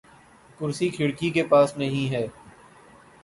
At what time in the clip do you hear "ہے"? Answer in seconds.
2.13-2.25